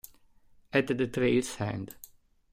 At 0.73 0.87
the 0.87 1.05
Trail's 1.05 1.61
End 1.61 1.93